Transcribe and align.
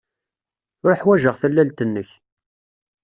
Ur 0.85 0.93
ḥwajeɣ 0.99 1.35
tallalt-nnek. 1.41 2.09